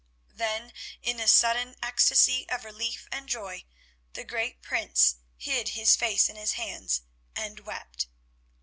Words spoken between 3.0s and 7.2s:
and joy, the great Prince hid his face in his hands